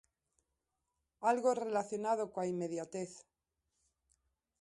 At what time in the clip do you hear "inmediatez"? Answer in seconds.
2.53-3.11